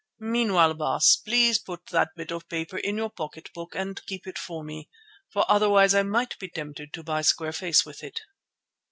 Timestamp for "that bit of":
1.91-2.49